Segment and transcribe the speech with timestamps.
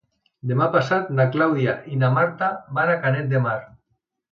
[0.51, 2.51] Demà passat na Clàudia i na Marta
[2.81, 3.57] van a Canet de Mar.